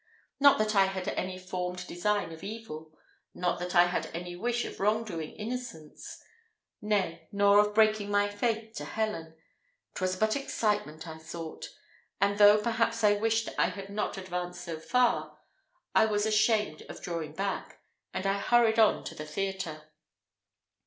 Not 0.39 0.57
that 0.57 0.73
I 0.73 0.85
had 0.85 1.07
any 1.09 1.37
formed 1.37 1.85
design 1.85 2.31
of 2.33 2.43
evil 2.43 2.91
not 3.35 3.59
that 3.59 3.75
I 3.75 3.85
had 3.85 4.07
any 4.15 4.35
wish 4.35 4.65
of 4.65 4.79
wronging 4.79 5.21
innocence 5.35 6.19
nay, 6.81 7.27
nor 7.31 7.59
of 7.59 7.75
breaking 7.75 8.09
my 8.09 8.27
faith 8.27 8.73
to 8.77 8.85
Helen. 8.85 9.35
'Twas 9.93 10.15
but 10.15 10.35
excitement 10.35 11.07
I 11.07 11.19
sought; 11.19 11.67
and 12.19 12.39
though 12.39 12.59
perhaps 12.59 13.03
I 13.03 13.13
wished 13.13 13.47
I 13.59 13.67
had 13.67 13.89
not 13.91 14.17
advanced 14.17 14.63
so 14.65 14.79
far, 14.79 15.37
I 15.93 16.07
was 16.07 16.25
ashamed 16.25 16.81
of 16.89 16.99
drawing 17.03 17.33
back, 17.33 17.83
and 18.11 18.25
I 18.25 18.39
hurried 18.39 18.79
on 18.79 19.03
to 19.03 19.13
the 19.13 19.27
theatre. 19.27 19.91